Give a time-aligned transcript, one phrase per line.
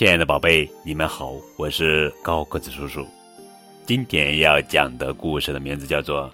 [0.00, 3.06] 亲爱的宝贝，你们好，我是高个子叔叔。
[3.84, 6.26] 今天要讲的故事的名字叫做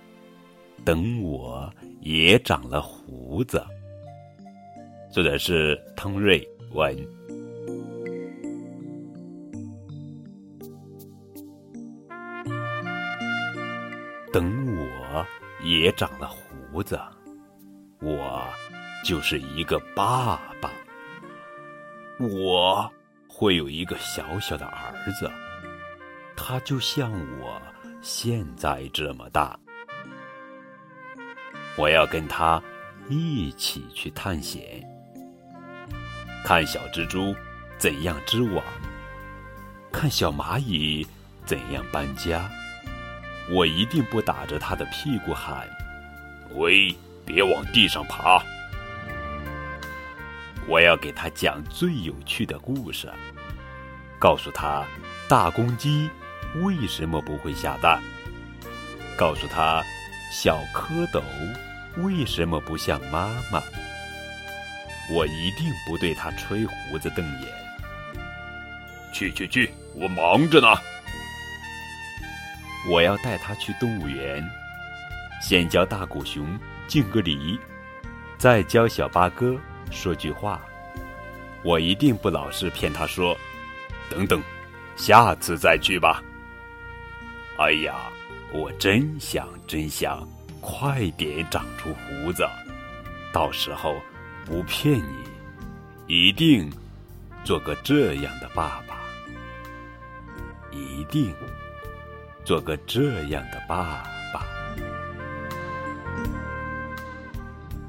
[0.84, 1.68] 《等我
[2.00, 3.60] 也长了胡子》，
[5.12, 6.96] 作者是汤瑞文。
[14.32, 15.26] 等我
[15.64, 16.96] 也长了胡子，
[18.00, 18.46] 我
[19.04, 20.70] 就是一个爸爸。
[22.20, 22.88] 我
[23.38, 25.30] 会有一个小小的儿子，
[26.34, 27.60] 他就像我
[28.00, 29.58] 现在这么大。
[31.76, 32.62] 我要跟他
[33.10, 34.82] 一起去探险，
[36.46, 37.36] 看小蜘蛛
[37.76, 38.64] 怎样织网，
[39.92, 41.06] 看小蚂蚁
[41.44, 42.50] 怎样搬家。
[43.50, 45.68] 我一定不打着他的屁股喊
[46.56, 46.88] ：“喂，
[47.26, 48.42] 别往地上爬！”
[50.68, 53.08] 我要给他讲最有趣的故事，
[54.18, 54.84] 告诉他
[55.28, 56.10] 大公鸡
[56.62, 58.02] 为什么不会下蛋，
[59.16, 59.82] 告诉他
[60.32, 61.22] 小蝌蚪
[62.02, 63.62] 为什么不像妈妈。
[65.14, 67.48] 我一定不对他吹胡子瞪眼。
[69.12, 70.66] 去去去，我忙着呢。
[72.90, 74.44] 我要带他去动物园，
[75.40, 77.58] 先教大狗熊敬个礼，
[78.36, 79.56] 再教小八哥。
[79.90, 80.60] 说句话，
[81.62, 83.36] 我一定不老是骗他说，
[84.10, 84.42] 等等，
[84.96, 86.22] 下次再去吧。
[87.58, 87.94] 哎呀，
[88.52, 90.28] 我真想真想，
[90.60, 92.46] 快点长出胡子，
[93.32, 94.00] 到时候
[94.44, 95.24] 不骗你，
[96.06, 96.70] 一定
[97.44, 98.98] 做个这样的爸爸，
[100.70, 101.34] 一定
[102.44, 104.46] 做个这样的爸爸。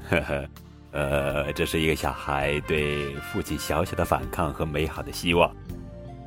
[0.08, 0.48] 呵呵。
[0.90, 5.54] 呃，这是一个小孩对父亲小小的反抗和美好的希望，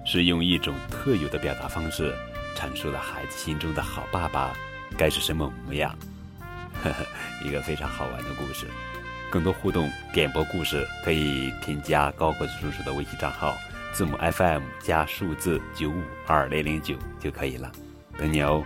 [0.06, 2.13] 是用一种特有的表达方式
[2.56, 4.53] 阐述了孩子心中的好爸爸
[4.97, 5.96] 该是什么模样。
[6.84, 7.06] 呵呵，
[7.44, 8.68] 一个非常好玩的故事。
[9.31, 13.58] 更多互动点播故事，可以添加高个子叔叔的微信账号，
[13.94, 17.72] 字母 FM 加数字九五二零零九就可以了。
[18.18, 18.64] 等你哦。